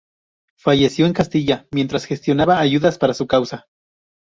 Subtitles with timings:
[0.57, 3.67] Falleció en Castilla mientras gestionaba ayudas para su causa.